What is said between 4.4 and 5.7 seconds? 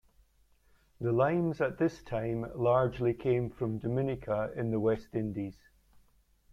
in the West Indies.